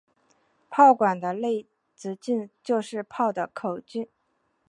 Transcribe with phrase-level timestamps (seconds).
[0.67, 4.07] 炮管的内直径就是炮的口径。